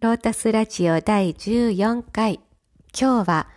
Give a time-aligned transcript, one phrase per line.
[0.00, 2.38] ロータスラジオ第14回。
[2.96, 3.48] 今日は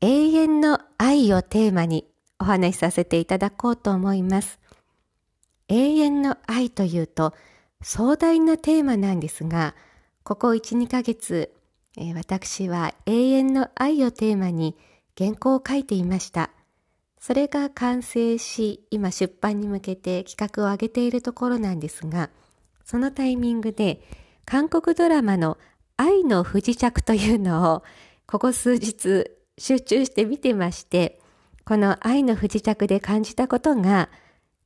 [0.00, 2.06] 永遠の愛をテーマに
[2.38, 4.58] お話しさせていただこうと思います。
[5.68, 7.34] 永遠の愛というと
[7.82, 9.74] 壮大なテーマなんですが、
[10.22, 11.52] ここ1、2ヶ月、
[11.98, 14.78] えー、私は永遠の愛をテーマに
[15.14, 16.48] 原稿を書いていました。
[17.20, 22.30] それが完成し、今出版に向けて企画を上げているところなんですが、
[22.86, 24.00] そのタイミングで
[24.46, 25.58] 韓国ドラマの
[25.96, 27.82] 愛の不時着というのを
[28.26, 29.26] ここ数日
[29.58, 31.20] 集中して見てまして、
[31.64, 34.08] この愛の不時着で感じたことが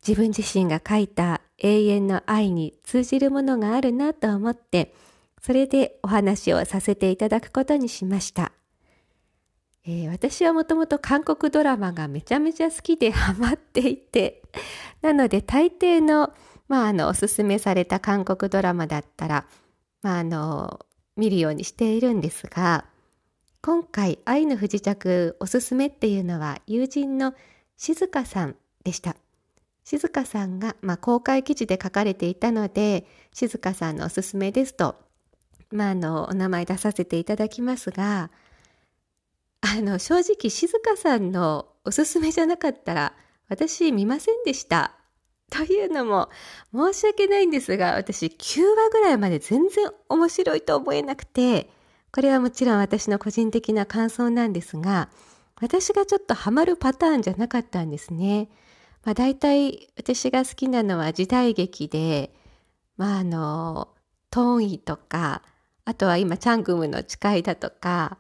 [0.06, 4.94] 自分自身が書いた永遠の愛に通じるものがあるなと思って、
[5.40, 8.52] それでお話をさせていただくことにしました。
[9.86, 14.42] えー、私はもともと韓国ドラマがめちゃめちゃ好きでハマっていて、
[15.00, 16.34] なので大抵の、
[16.68, 19.46] まあ、あの、おすすめされた韓国ドラマだったら、
[20.02, 20.86] まあ、あの、
[21.16, 22.84] 見るようにしているんですが、
[23.62, 27.34] 今回、愛の不時着おすすめっていうのは友人の
[27.76, 29.16] 静香さんでした。
[29.84, 34.96] 静香さんが、まあ、公開記事で書かれていたので、静香さんのおすすめですと、
[35.70, 38.30] まあ、あの、お名前出させていただきますが、
[39.60, 43.14] あの、正直静香さんのおすすめじゃなかったら、
[43.48, 44.99] 私見ませんでした。
[45.52, 46.30] というのも、
[46.72, 51.70] 申し訳ないんですが、私9話ぐらいまで全然面白いと思えなくて、
[52.12, 55.10] これはもちろん私の個人的な感想なんですが、
[55.60, 58.48] 私がちょっとハマるパターンじゃなかったんですね。
[59.04, 62.32] まあ大体私が好きなのは時代劇で、
[62.96, 63.88] まああの、
[64.30, 65.42] トーンイとか、
[65.84, 68.18] あとは今チャングムの誓いだとか、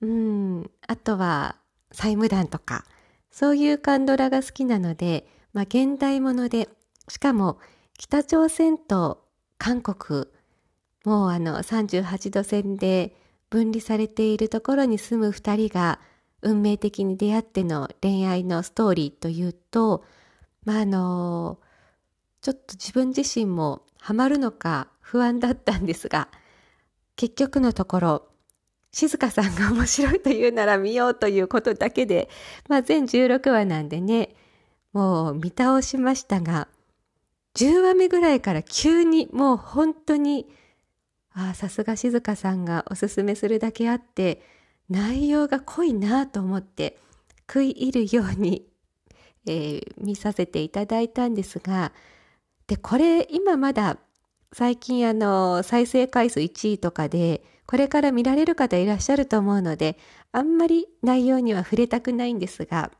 [0.00, 1.56] うん、あとは
[1.90, 2.84] 債務団とか、
[3.30, 6.68] そういうカンドラが好きなので、まあ、現代もので、
[7.08, 7.58] しかも
[7.96, 9.24] 北朝鮮と
[9.58, 10.26] 韓国、
[11.04, 13.14] もうあの38度線で
[13.50, 16.00] 分離されているところに住む二人が
[16.42, 20.04] 運命的に出会っての恋愛のストーリーというと、
[20.64, 21.58] まあ、あの、
[22.40, 26.28] ちょっと自分自身もハマるのか不安だったんですが、
[27.16, 28.28] 結局のところ、
[28.92, 32.28] 静香さんが面白いというなら見ようということだけで、
[32.68, 34.34] まあ全16話なんでね、
[34.92, 36.68] もう見倒しましたが、
[37.54, 40.46] 10話目ぐらいから急にもう本当に、
[41.32, 44.42] ああ、さすが静香さんがおすすめするだけあって、
[44.88, 46.98] 内容が濃いなと思って
[47.46, 48.66] 食い入るように、
[49.46, 51.92] えー、見させていただいたんですが、
[52.66, 53.98] で、これ今まだ
[54.52, 59.98] 最近あの再生回数1位とかでこれから見られる方いらっしゃると思うので
[60.32, 62.90] あんまり内容には触れたくないんですが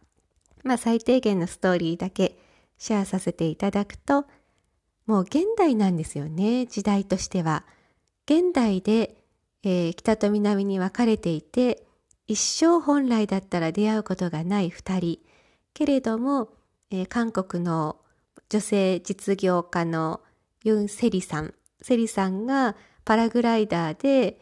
[0.69, 2.39] まあ最低限のストーリーだけ
[2.77, 4.27] シェアさせていただくと
[5.07, 7.65] もう現代なんですよね時代としては。
[8.27, 9.17] 現代で、
[9.63, 11.83] えー、北と南に分かれていて
[12.27, 15.19] 一生本来だったら出会うことがない2人
[15.73, 16.51] けれども、
[16.91, 17.97] えー、韓国の
[18.51, 20.21] 女性実業家の
[20.65, 21.55] ユン・セリさん。
[21.81, 24.41] セリさんがパラグライダーで、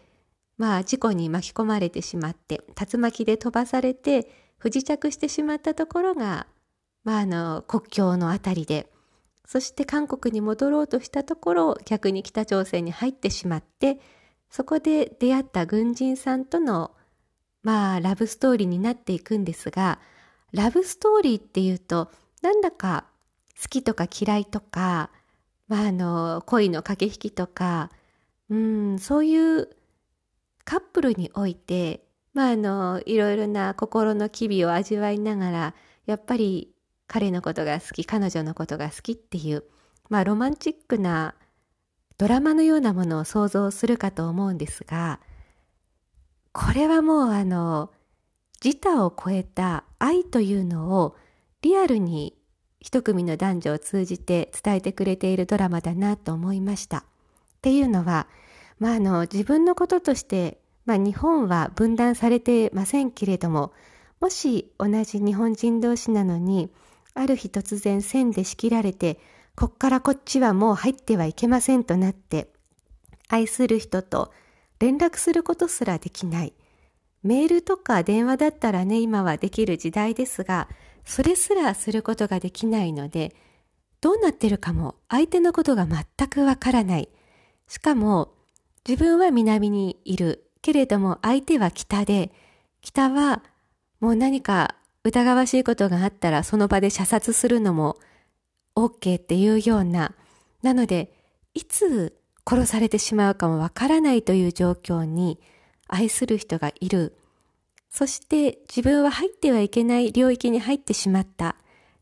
[0.57, 2.63] まあ事故に巻き込まれてしまって、
[2.93, 6.47] 竜巻で飛ばされて不時着してしまったところが、
[7.05, 8.91] まああの国境のあたりで、
[9.47, 13.99] そして韓国に戻ろうとしたところ、逆に北朝鮮に入ってしまって、
[14.51, 16.93] そこで出会った軍人さんとの、
[17.63, 20.01] まあラブストーリーになっていくんですが、
[20.53, 22.11] ラブストーリーっていうと、
[22.43, 23.07] なんだか
[23.61, 25.11] 好きとか嫌いとか、
[25.69, 27.91] まあ、あの恋の駆け引きとか、
[28.51, 29.69] うん、そういう
[30.65, 32.06] カップルにおいて、
[32.37, 35.75] まあ、あのいろいろな心の機微を味わいながら
[36.05, 36.71] やっぱり
[37.07, 39.65] 彼のことが好き彼女のことが好きっていう、
[40.11, 41.35] まあ、ロマンチックな
[42.19, 45.19] ドラマのようなものを想像するかと思うんですが
[46.53, 47.91] これはもうあの
[48.63, 51.17] 自他を超えた愛というのを
[51.63, 52.37] リアルに
[52.81, 56.99] 一組の男女を通じて伝えてくれているドラマだなと思いました。
[56.99, 57.03] っ
[57.63, 58.29] ていうのは、
[58.79, 63.73] まあ、あの自分のこととして、まあ、日本は分断されてませんけれども
[64.21, 66.71] もし同じ日本人同士なのに
[67.15, 69.19] ある日突然線で仕切られて
[69.55, 72.49] こっからこっちはもう入ってはいけませんとなって
[73.29, 74.33] 愛する人と
[74.79, 76.55] 連絡することすらできない
[77.23, 80.69] メールとか電話だったらね今はできる時代ですが
[81.07, 83.35] それすらすることができないので、
[84.01, 87.09] どうなってるかも相手のことが全くわからない。
[87.69, 88.35] しかも、
[88.87, 90.46] 自分は南にいる。
[90.67, 92.33] けれども相手は北で、
[92.81, 93.45] 北は
[94.01, 94.75] もう何か
[95.05, 97.99] 疑わしいことがあったらその場で射殺するのも
[98.75, 100.17] OK っていうような。
[100.63, 101.13] なので、
[101.55, 105.39] いつ殺されてしまうかもわからないという状況に
[105.87, 107.17] 愛する人がいる。
[107.89, 111.55] そして自分は入ってはいけない領域に入ってしまった。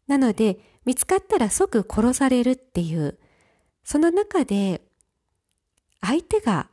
[0.06, 3.19] なので見つかったら即殺されるっていう、
[3.84, 4.81] その中で
[6.00, 6.70] 相手が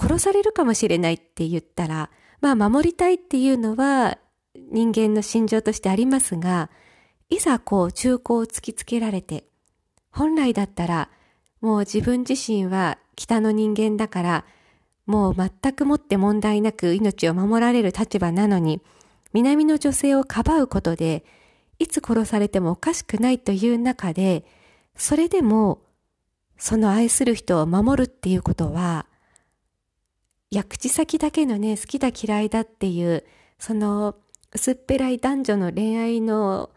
[0.00, 2.10] 殺されるかもしれないって言ったら、
[2.40, 4.18] まあ守りたいっていうのは
[4.70, 6.70] 人間の心情としてありますが、
[7.30, 9.44] いざこう中古を突きつけられて、
[10.10, 11.10] 本来だったら
[11.60, 14.44] もう自分自身は北の人間だから、
[15.06, 18.80] もう全くもって問題なく命を守られる立場なのに、
[19.32, 21.24] 南の女性をかばうことで、
[21.78, 24.44] いつ殺されてもおかしくないという中で、
[24.94, 25.82] それでも、
[26.58, 29.06] その愛する人を守るっていうことは、
[30.50, 33.24] いや、口先だけのね、好きだ嫌いだっていう、
[33.58, 34.16] その
[34.52, 36.70] 薄っぺらい男女の恋愛の、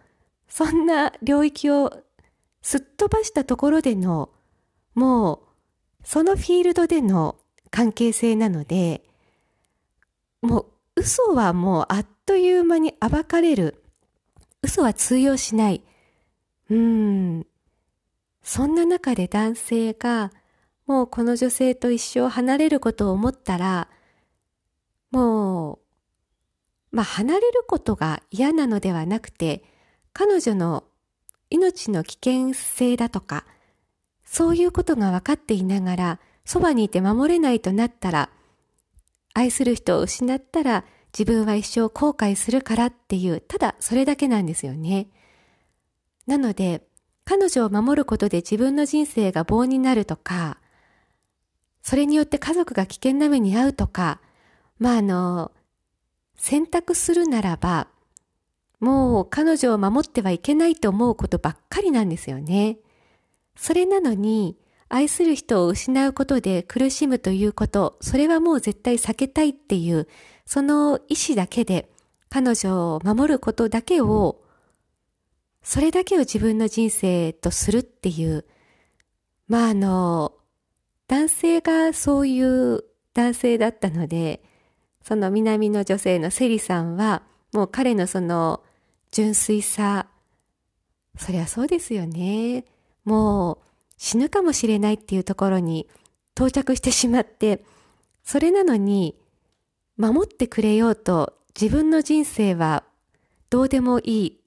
[0.48, 2.04] そんな領域を
[2.62, 4.30] すっ飛ばしたところでの、
[4.94, 5.40] もう、
[6.04, 7.38] そのフィールドでの
[7.70, 9.04] 関係性なので、
[10.42, 10.66] もう
[10.98, 13.84] 嘘はもうあっという間に暴かれる。
[14.62, 15.82] 嘘は通用しない。
[16.70, 17.48] うん。
[18.44, 20.32] そんな中で男性が
[20.88, 23.88] もうこの女性と一生離れることを思ったら、
[25.12, 25.80] もう、
[26.92, 29.64] まあ離れることが嫌なのではなくて、
[30.14, 30.84] 彼女の
[31.50, 33.46] 命の危険性だとか、
[34.24, 38.30] そういうことが分かっていながら、そばにいて守れないとなったら、
[39.34, 40.84] 愛する人を失ったら
[41.18, 45.08] 自分は一生後悔するからっていう、ただそれだけなんですよね。
[46.26, 46.88] なので、
[47.26, 50.61] 彼女を守ることで自分の人生が棒になるとか、
[51.82, 54.20] それによって家族が危険な目に遭うとか、
[54.80, 55.52] まああの、
[56.36, 57.88] 選択するならば、
[58.80, 62.78] もう彼女を守ってはいけないと思うことばっかりなんですよね。
[63.56, 64.58] それなのに、
[64.90, 70.08] 愛する人を失うことで苦しむということ、それはもう絶対避けたいっていう、
[70.46, 71.90] その意志だけで
[72.30, 74.42] 彼女を守ることだけを、
[75.64, 78.46] それだけを自分の人生とするっていう、
[79.48, 80.34] まああの、
[81.12, 84.42] 男性がそういう男性だったので、
[85.04, 88.64] その南の女性のセリさんは、もう彼のその
[89.12, 90.08] 純粋さ、
[91.18, 92.64] そりゃそうですよね。
[93.04, 93.58] もう
[93.98, 95.90] 死ぬかもしれないっていうところに
[96.34, 97.66] 到着してしまって、
[98.24, 99.18] それなのに
[99.98, 102.86] 守ってくれようと自分の人生は
[103.50, 104.40] どうでもいい。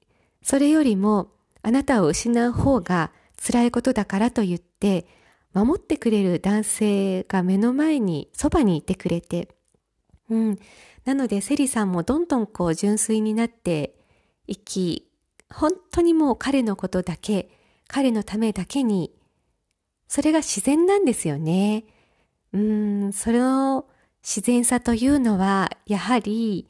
[0.42, 1.28] それよりも
[1.60, 5.06] あなたを失う方が辛いことだからと言って
[5.54, 9.48] 守ってくれる男性が目の前にそばにいてくれて、
[10.28, 10.58] うん。
[11.04, 13.94] なので、セリさんもどんどんこう純粋になって
[14.46, 15.08] いき、
[15.50, 17.50] 本当にもう彼のことだけ、
[17.86, 19.12] 彼のためだけに、
[20.08, 21.84] それが自然なんですよね。
[22.52, 23.86] うん、その
[24.22, 26.68] 自然さというのは、やはり、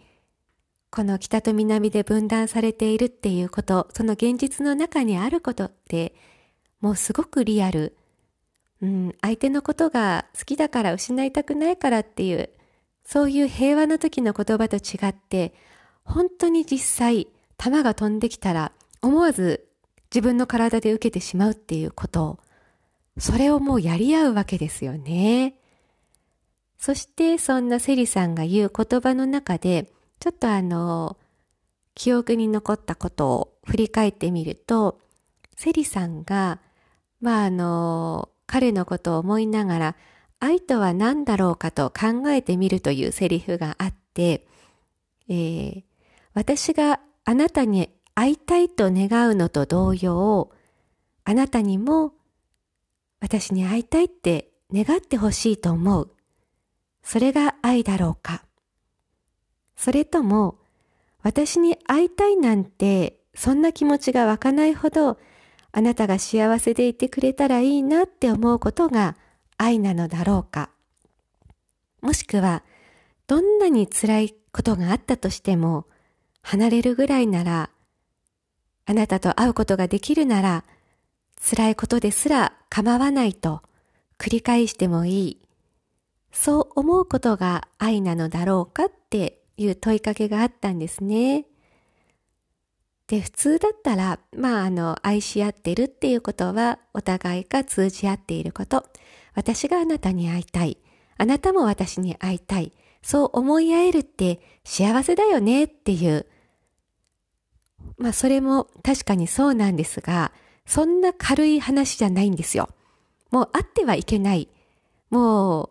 [0.91, 6.15] この北と南で分断されているっていうこと、その現実の中にあることって、
[6.81, 7.97] もうすごくリアル。
[8.83, 12.51] うん、相手のことが好きだから失いたくないからっていう、
[13.05, 15.55] そういう平和な時の言葉と違って、
[16.05, 19.69] 本当に実際、弾が飛んできたら、思わず
[20.15, 22.39] 自分の体で受けてしまうっていうこと、
[23.19, 25.55] それをもうやり合うわけですよね。
[26.79, 29.91] そしてそんなセリさんが言う言葉の中で、
[30.21, 31.17] ちょっとあの、
[31.95, 35.01] 記憶に残ったことを振り返ってみると、
[35.57, 36.61] セリさんが、
[37.21, 39.97] まああの、彼のことを思いながら、
[40.41, 44.47] 愛とは何だろうかと考えてみるというセリフがあって、
[45.29, 45.83] えー、
[46.35, 50.51] 私があなたに会いたいと願うのと同様、
[51.25, 52.13] あなたにも
[53.25, 56.11] 私に会いたいって願ってほしいと思う。
[57.03, 58.45] それが愛だろうか。
[59.77, 60.59] それとも、
[61.23, 65.19] 私に会いたいなんて、そんな気持ちが湧かないほど、
[65.77, 69.17] あなたが幸せでいてくれたらいいなって思うことが
[69.59, 70.71] 愛なのだろうか。
[72.01, 72.63] もしくは、
[73.27, 75.87] どんなに辛いことがあったとしても、
[76.43, 77.71] 離れるぐらいなら、
[78.87, 80.65] あなたと会うことができるなら、
[81.41, 83.63] 辛いことですら構わないと
[84.17, 85.41] 繰り返してもいい。
[86.31, 91.47] そう思うことが愛なのだろうかっていう問いかけがあったんですね。
[93.07, 98.85] で、普通だったら、まあ、あの、愛し合ってるっていうことは、お互いが通じ合っていること。
[99.35, 100.79] 私があなたに会いたい。
[101.19, 102.73] あなたも私に会いたい。
[103.03, 106.27] そう思い合えるって幸せだよねっていう。
[107.99, 110.33] まあ、それも確かにそうなんですが、
[110.65, 112.71] そんな軽い話じゃないんですよ。
[113.31, 114.49] もう会ってはいけない。
[115.11, 115.71] もう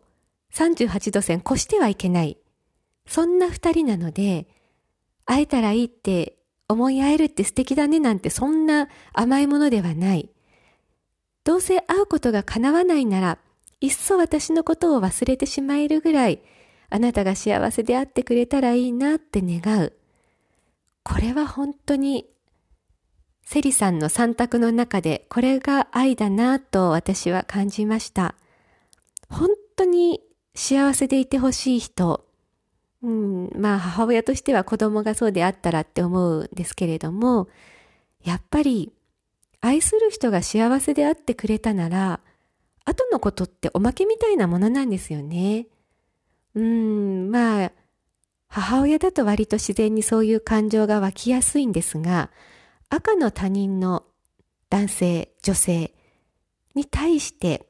[0.53, 2.37] 38度線越してはいけない。
[3.07, 4.47] そんな二人なので、
[5.25, 6.37] 会えたらいいって
[6.67, 10.29] 思い合えるって素敵だねなんてそんな甘いものではない。
[11.43, 13.37] どうせ会うことが叶わないなら、
[13.81, 16.41] いっそ私のことを忘れてしまえるぐらい、
[16.89, 19.93] あなたが幸せであってくれたらいいなって願う。
[21.03, 22.27] これは本当に、
[23.45, 28.35] セリさんの三択の中でこれが愛だなと私は感じました。
[29.29, 30.21] 本当に
[30.55, 32.25] 幸せでいてほしい人、
[33.03, 37.49] うん、まあ母親としては子供がそうであったらって思うんですけれども、
[38.23, 38.93] やっぱり
[39.59, 42.21] 愛する人が幸せであってくれたなら、
[42.85, 45.67] 後のことっておまけみたいなものなんですよね。
[46.55, 47.71] うん、まあ、
[48.47, 52.29] 母親だと割と自然にそういう感情が湧きやすいんですが、
[52.89, 54.03] 赤の他人の
[54.69, 55.93] 男性、女性
[56.75, 57.65] に対して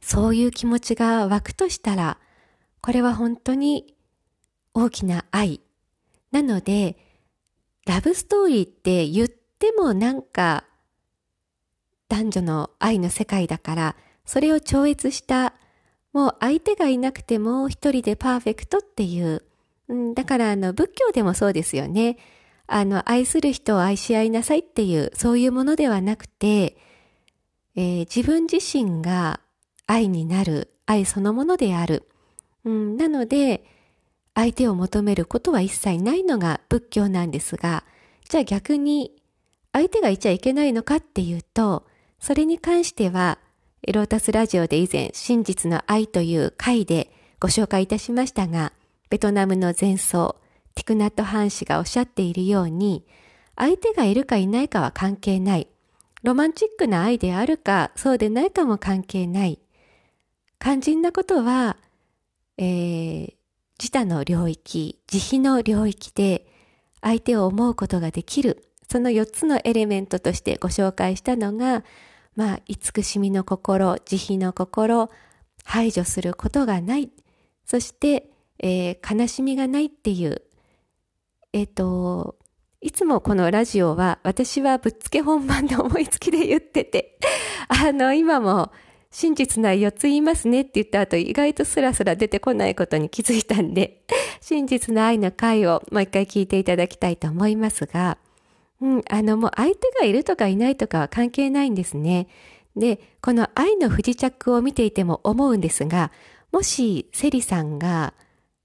[0.00, 2.18] そういう気持ちが湧くとしたら、
[2.80, 3.94] これは本当に
[4.74, 5.60] 大きな愛。
[6.30, 6.96] なので、
[7.86, 10.64] ラブストーリーって言ってもなんか
[12.12, 15.54] 男女の愛の世界だから、それを超越した、
[16.12, 19.42] もう相手がいなくても一人でパーフェクトっていう、
[20.14, 22.18] だからあの仏教でもそうですよね。
[22.66, 26.76] あの、愛する人を愛し合いなさいっていう、そういうものではなくて、
[27.76, 29.40] えー、自分自身が
[29.86, 32.08] 愛になる、愛そのものである。
[32.64, 33.64] うん、なので、
[34.34, 37.84] 相手を求めることは一切ないのが仏教なんですが、
[38.28, 39.12] じゃあ逆に
[39.72, 41.86] 相手がいちゃいけないのかっていうと、
[42.18, 43.38] それに関しては、
[43.92, 47.10] ロータスラジオで以前、真実の愛という回で
[47.40, 48.72] ご紹介いたしましたが、
[49.10, 50.36] ベトナムの前奏、
[50.74, 53.04] ティクナット・ハン氏がおっしゃっているように、
[53.56, 55.68] 相手がいるかいないかは関係ない。
[56.22, 59.58] ロマンチックな愛であるか、そうでないかも関係ない。
[60.60, 61.76] 肝心なことは、
[62.56, 63.34] えー、
[63.82, 66.46] 自他の領域、慈悲の領域で
[67.00, 68.62] 相手を思うことができる。
[68.88, 71.82] その4つのエレメントとしてご紹介したのが、
[72.36, 75.10] まあ、慈しみの心、慈悲の心、
[75.64, 77.10] 排除することがない。
[77.66, 80.42] そして、えー、悲しみがないっていう、
[81.52, 82.36] えっ、ー、と、
[82.80, 87.18] いつもこのラジオは私はぶっつけ本番で思いつきで言ってて、
[87.66, 88.70] あの、今も
[89.12, 94.02] 真実な4つ言いますねって言った後意外とスラスラ出てこないことに気づいたんで、
[94.40, 98.16] 真実な愛の回をもう一回聞いていただきたいと思いますが、
[98.80, 102.26] うん、あの、もう相手がいるとかいないとかは関係ないんですね。
[102.74, 106.10] で、この愛の不時着を見ていても思うんですが、
[106.50, 108.14] もしセリさんが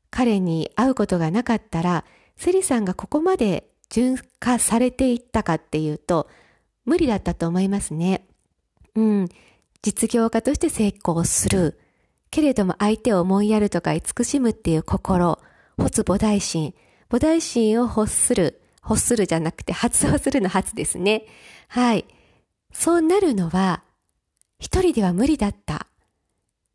[0.10, 2.06] 彼に会うことがなかったら、
[2.38, 6.30] セリさんがここまで純化されていったかっていうと、
[6.86, 8.26] 無理だったと思いますね。
[8.96, 9.30] うん。
[9.88, 11.80] 実業家として成功する。
[12.30, 15.40] けれども相手を思いやるとか慈しむっていう心、
[15.78, 16.74] 発母大心、
[17.10, 18.62] 母大心を欲する。
[18.84, 21.24] 欲するじゃなくて発動するの発ですね。
[21.70, 22.06] はい。
[22.74, 23.82] そうなるのは、
[24.60, 25.88] 一人では無理だった。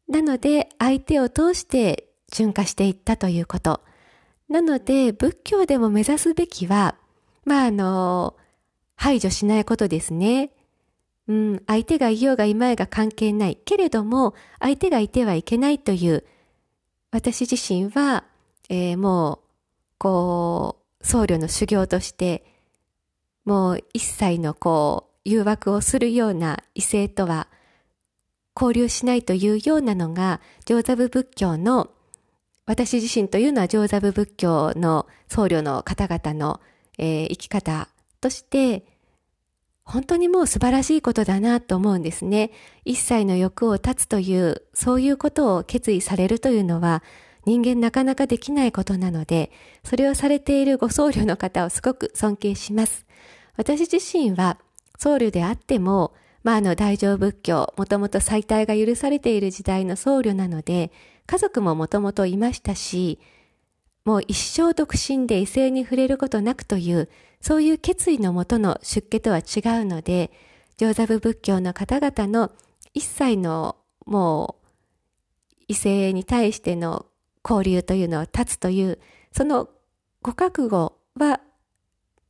[0.09, 3.83] なので、相手を通して順化していったということ。
[4.49, 6.97] なので、仏教でも目指すべきは、
[7.45, 8.37] まあ、あの、
[8.97, 10.51] 排除しないことですね。
[11.29, 13.57] うん、相手がいようがいまいが関係ない。
[13.57, 16.25] けれども、相手がいてはいけないという、
[17.11, 18.25] 私自身は、
[18.69, 19.39] えー、もう、
[19.99, 22.45] こう、僧侶の修行として、
[23.45, 27.49] もう一切のこう、誘惑をするような異性とは
[28.57, 31.91] 交流しないというようなのが、上座部仏教の、
[32.67, 36.61] 私自身というのは上座部仏教の僧侶の方々の、
[36.99, 37.89] えー、生き方
[38.21, 38.85] として、
[39.93, 42.51] 本当にもう素晴らしいことだなと思うんですね。
[42.87, 47.03] 一切の欲を断つという、そういうことを決意されるというのは、
[47.45, 49.53] 人間なかなかできないことなので、
[49.85, 53.05] それをされているご僧侶の方をすごく尊敬します。
[53.59, 54.57] 私自身は
[54.99, 60.91] 僧侶であっても、まあ、あの大乗仏教、もともと再退が許されている時代の僧侶なので、
[61.27, 63.21] 家族ももともといましたし、
[64.05, 67.09] もう一生独身で異性に触れることなくという、
[67.41, 70.31] そういう決意のもとの出家とは違うので、
[70.77, 72.51] 上座部仏教の方々の
[72.95, 77.07] 一切のもう異性に対しての
[77.45, 78.99] 交流というのを断つという、
[79.33, 79.69] その
[80.21, 81.41] ご覚悟は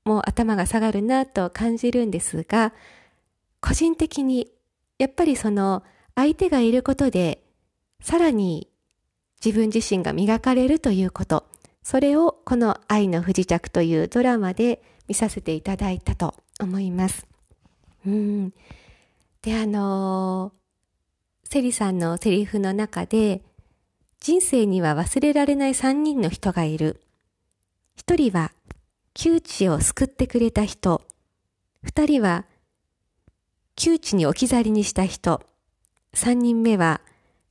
[0.04, 2.72] もう頭が下がるなと感じるんですが、
[3.60, 4.50] 個人的に
[4.98, 5.82] やっぱりその
[6.14, 7.42] 相手がいることで、
[8.00, 8.68] さらに
[9.44, 11.46] 自分自身が磨かれるということ、
[11.82, 17.26] それをこの愛の不時着というドラマで見させていただいたと思います。
[18.06, 18.52] うん。
[19.42, 23.42] で、あのー、セリさんのセリフの中で、
[24.20, 27.00] 人生には忘れられない3人の人がいる。
[27.98, 28.52] 1人は
[29.14, 31.02] 窮地を救ってくれた人。
[31.84, 32.46] 2人は
[33.74, 35.42] 窮地に置き去りにした人。
[36.14, 37.00] 3人目は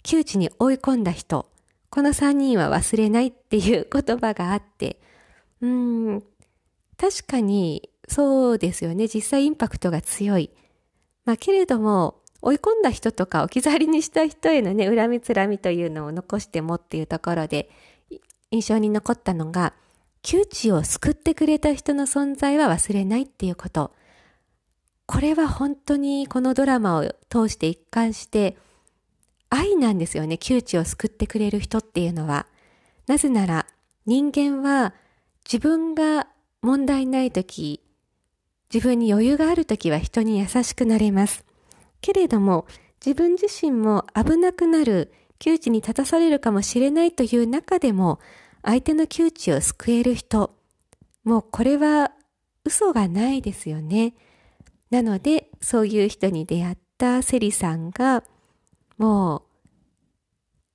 [0.03, 1.47] 窮地に追い込んだ人。
[1.91, 4.99] この3人は忘れないっていう言葉があって、
[5.61, 6.23] うん、
[6.97, 9.07] 確かにそうですよね。
[9.07, 10.49] 実際インパクトが強い。
[11.25, 17.69] まあけれども、追い込んだ人とか置き去りにした人へのね、恨みつらみというのを残してもっていうところで、
[18.51, 19.73] 印象に残ったのが、
[20.23, 23.91] 窮地を救ってくれた人の存在は忘れないっていうこと。
[25.05, 28.57] これは本当にこのドラマを通して一貫して、
[29.51, 30.37] 愛なんですよね。
[30.37, 32.47] 窮地を救ってくれる人っていうのは。
[33.05, 33.67] なぜなら、
[34.05, 34.93] 人間は
[35.45, 36.27] 自分が
[36.61, 37.81] 問題ないとき、
[38.73, 41.43] 自分に余裕があるときは人に優しくなれます。
[41.99, 42.65] けれども、
[43.05, 48.19] 自分自身も危なくなる、窮地に立たされるかもしれないという中でも、
[48.63, 50.55] 相手の窮地を救える人、
[51.25, 52.11] もうこれは
[52.63, 54.13] 嘘がないですよね。
[54.91, 58.23] なので、そういう人に出会ったセリさんが、
[59.01, 59.41] もう、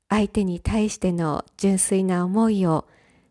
[0.09, 2.85] 相手に対しての純粋な思いを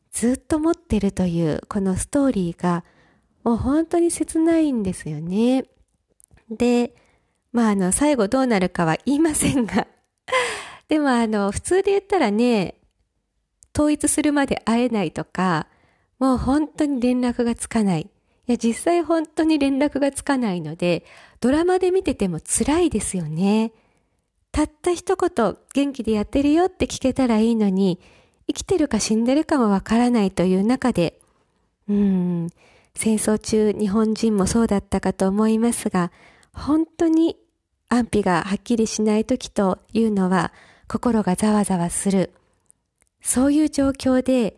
[0.09, 2.85] ずっと持ってるというこのストーリーが
[3.43, 5.65] もう本当に切ないんですよね。
[6.49, 6.95] で、
[7.51, 9.85] まああの最後どうなるかは言いませんが
[10.87, 12.75] でもあの普通で言ったらね、
[13.77, 15.67] 統一するまで会えないとか、
[16.19, 18.09] もう本当に連絡がつかない。
[18.47, 21.03] いや実際本当に連絡がつかないので、
[21.41, 23.73] ドラマで見てても辛いですよね。
[24.55, 27.99] たった一言元気でやってるよって聞けたらいいのに、
[28.47, 31.19] 生きてるか死んでるかもわからないという中で、
[31.89, 32.47] うん、
[32.93, 36.09] 戦争中日本人もそうだったかと思いますが、
[36.53, 37.35] 本当に
[37.89, 40.53] 安否がはっきりしない時というのは
[40.87, 42.31] 心がざわざわする。
[43.19, 44.55] そういう状況で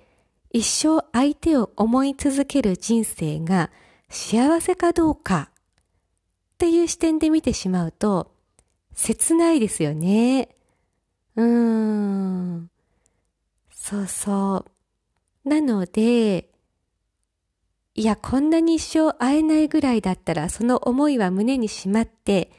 [0.51, 3.71] 一生相手を思い続ける人生が
[4.09, 8.36] 幸せかどうかっていう視点で見てしまうと
[8.97, 10.49] 切ないですよね。
[11.35, 12.69] うーん。
[13.69, 14.65] そうそ
[15.45, 15.49] う。
[15.49, 16.49] なので、
[17.93, 22.51] いや、こんなに一生会えないぐらいだったらその思いは胸にしまって、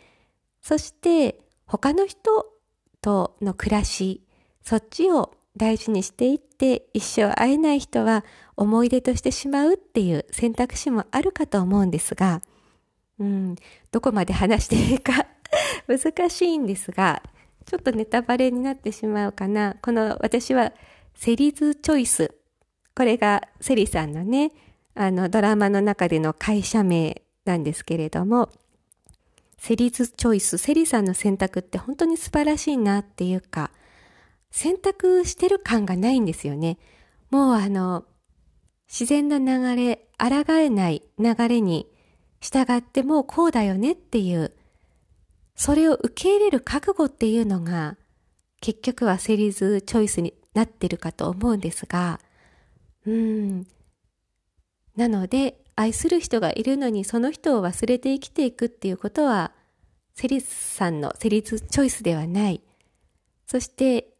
[0.62, 2.46] そして他の人
[3.02, 4.24] との暮らし、
[4.62, 8.24] そっちを大事にしていって一生会えない人は
[8.56, 12.42] 思い出としてしまうっていう選択肢もあるかと思うんですが、
[13.18, 13.56] うん、
[13.90, 15.26] どこまで話していいか
[15.86, 17.22] 難しいんですが、
[17.66, 19.76] ちょっとネタバレになってしまうかな。
[19.82, 20.72] この私は
[21.14, 22.34] セリズチョイス。
[22.94, 24.52] これがセリさんのね、
[24.94, 28.50] あのドラマの中での会社名なんですけれども、
[29.58, 33.70] セリズチョイス、セリさんの選択って本当に素晴らしいなっていうか、
[34.50, 36.78] 選択してる感がないんですよね。
[37.30, 38.04] もうあの、
[38.88, 41.86] 自然な流れ、抗えない流れに
[42.40, 44.52] 従ってもうこうだよねっていう、
[45.58, 47.96] それを受け入れる覚悟っていうのが、
[48.60, 52.20] 結局はセリズチョイスになってるかと思うんですが、
[53.04, 53.66] うん。
[54.94, 59.50] なので、愛する人がいるのにその人を忘れて生きていくっていうことは、
[60.14, 62.62] セリスさんのセリズチョイスではない。
[63.48, 64.10] そして、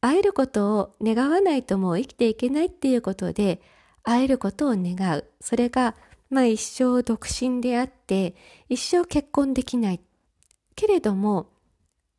[0.00, 3.60] 会えることを願わないともう生きていけないっていうことで、
[4.02, 5.24] 会えることを願う。
[5.40, 5.94] それが、
[6.30, 8.34] まあ一生独身であって、
[8.68, 10.00] 一生結婚できない。
[10.74, 11.48] けれども、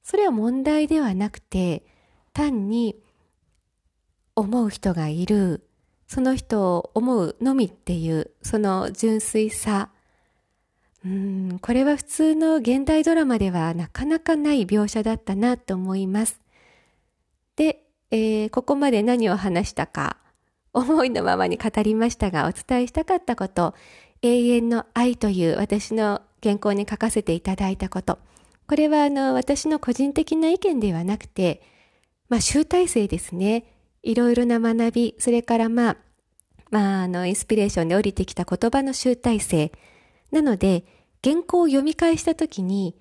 [0.03, 1.83] それは問題ではなくて、
[2.33, 2.95] 単に
[4.35, 5.67] 思う人がいる。
[6.07, 9.89] その人を思うのみっていう、その純粋さ。
[11.03, 16.39] うん、これは普通の現代ドラマではなかなかない描写だったなと思います。
[17.55, 20.17] で、えー、ここまで何を話したか、
[20.73, 23.73] 思いのままに語りましたが、お伝えしたかったこと、
[24.21, 28.19] 永遠の愛という私の原稿に書かせていただいたこと。
[28.67, 31.61] これはあの、私の個人的な意見ではなくて、
[32.29, 33.65] まあ、集大成ですね。
[34.01, 35.97] いろいろな学び、それからまあ、
[36.71, 39.71] まあ、あの、インスピレーションで降りてきた言葉の集大成。
[40.31, 40.83] なので、
[41.23, 42.95] 原稿を読み返したときに、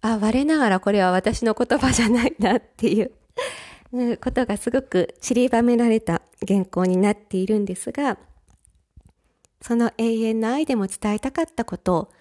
[0.00, 3.12] あ、我ながらこれは私の言葉じゃないなっていう
[4.18, 8.18] ことがすごく散りばめられた原稿になっているんですが、
[9.62, 12.12] その永遠の愛でも伝えたかったことを、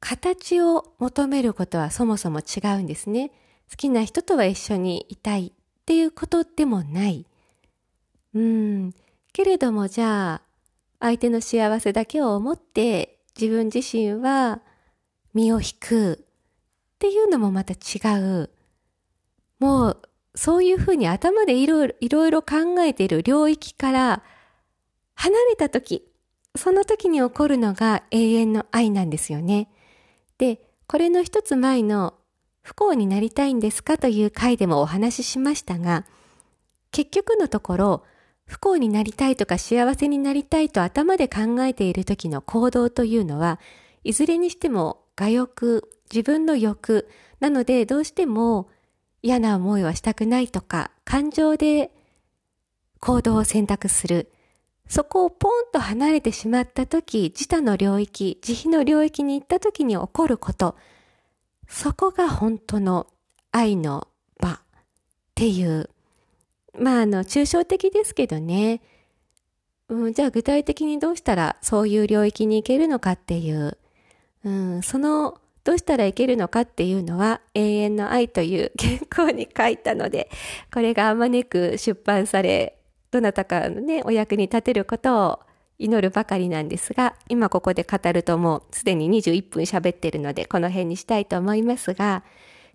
[0.00, 3.30] 形を求めることはそもそも違うんですね。
[3.70, 5.52] 好きな人とは一緒にいたいっ
[5.84, 7.26] ていうことでもない。
[8.34, 8.92] うん。
[9.32, 10.42] けれどもじゃあ、
[11.00, 14.60] 相手の幸せだけを思って自分自身は
[15.34, 16.24] 身を引く。
[16.96, 18.50] っていうのもまた違う。
[19.60, 20.02] もう、
[20.34, 24.22] そういうふうに頭でいろいろ、考えている領域から
[25.14, 26.10] 離れた時、
[26.56, 29.68] その時に起こるのが永遠の愛なんですよね。
[30.88, 32.14] これの一つ前の
[32.62, 36.06] 不幸になりたいんですかという回でもお話ししましたが、
[36.90, 38.04] 結局のところ、
[38.46, 43.60] 不幸になりたいとか幸せになりたいと頭で考えている時の行動というのは、
[44.02, 47.06] いずれにしても我欲、自分の欲、
[47.38, 48.70] なのでどうしても
[49.20, 51.90] 嫌な思いはしたくないとか、感情で
[52.98, 54.32] 行動を選択する。
[54.88, 60.76] そこをポンと離れてしまった時、自他の領域、慈悲の領域に行った時に起こること、
[61.68, 63.06] そこが本当の
[63.52, 64.08] 愛の
[64.40, 64.58] 場っ
[65.34, 65.90] ていう。
[66.78, 68.80] まあ、あの、抽象的ですけどね。
[69.88, 73.78] うん、じゃあ具体的にどうしたらそういう領域に行けるのかっていう、
[74.44, 80.30] うん、その、どうしたらいけるのかっていうのは永遠の愛という 原稿に書いたので、
[80.72, 82.77] これがあまねく出版され、
[83.10, 85.40] どなたかのね、お役に立てることを
[85.78, 92.24] 祈るばかりなんですが、今ここで語るともうすでに21分喋ってるので、この辺にしたいと思いますが、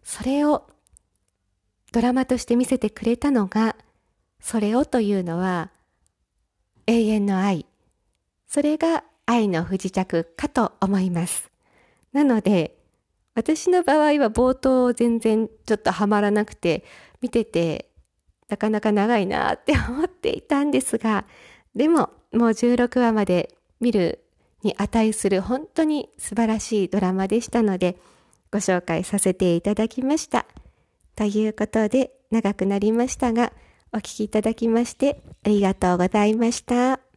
[0.04, 0.63] それを
[1.91, 3.76] ドラマとして見せてくれたのが、
[4.39, 5.69] それをというのは
[6.88, 7.65] 永遠の愛。
[8.48, 11.52] それが愛の不時着かと思います。
[12.12, 12.78] なので、
[13.36, 16.84] 私の場合は冒頭全然ちょっとハマらなくて、
[17.22, 17.89] 見てて
[18.49, 21.25] なかなか長いなって思っていたんですが、
[21.75, 24.23] でももう16話まで見る
[24.63, 27.97] に値する本当に素晴らしいドラマでしたので、
[28.51, 30.45] ご紹介させていただきました。
[31.15, 33.53] ということで長くなりましたが、
[33.91, 37.12] お聴きいただきましてありがとうございました。